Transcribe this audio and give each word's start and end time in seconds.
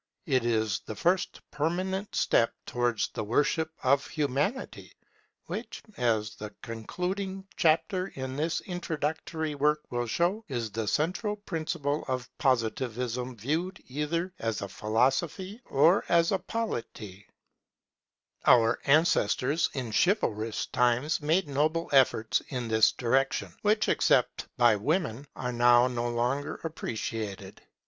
It 0.25 0.43
is 0.45 0.79
the 0.87 0.95
first 0.95 1.41
permanent 1.51 2.15
step 2.15 2.55
towards 2.65 3.09
the 3.13 3.23
worship 3.23 3.69
of 3.83 4.07
Humanity; 4.07 4.93
which, 5.45 5.83
as 5.95 6.33
the 6.33 6.49
concluding 6.63 7.47
chapter 7.55 8.11
of 8.17 8.35
this 8.35 8.61
introductory 8.61 9.53
work 9.53 9.81
will 9.91 10.07
show, 10.07 10.43
is 10.47 10.71
the 10.71 10.87
central 10.87 11.35
principle 11.35 12.03
of 12.07 12.35
Positivism, 12.39 13.35
viewed 13.37 13.79
either 13.87 14.33
as 14.39 14.63
a 14.63 14.67
Philosophy 14.67 15.61
or 15.65 16.03
as 16.09 16.31
a 16.31 16.39
Polity. 16.39 17.27
[Development 18.43 18.43
of 18.43 18.45
mediaeval 18.47 18.57
chivalry] 18.57 18.57
Our 18.57 18.79
ancestors 18.99 19.69
in 19.73 19.91
chivalrous 19.91 20.65
times 20.65 21.21
made 21.21 21.47
noble 21.47 21.91
efforts 21.93 22.41
in 22.49 22.67
this 22.69 22.91
direction, 22.91 23.53
which, 23.61 23.87
except 23.87 24.47
by 24.57 24.77
women, 24.77 25.27
are 25.35 25.53
now 25.53 25.85
no 25.87 26.09
longer 26.09 26.55
appreciated. 26.63 27.61